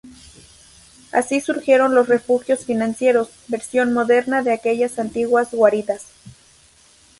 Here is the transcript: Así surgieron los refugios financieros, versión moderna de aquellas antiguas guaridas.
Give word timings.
Así 1.11 1.41
surgieron 1.41 1.93
los 1.93 2.07
refugios 2.09 2.65
financieros, 2.65 3.29
versión 3.49 3.93
moderna 3.93 4.41
de 4.41 4.51
aquellas 4.51 4.97
antiguas 4.97 5.51
guaridas. 5.51 6.05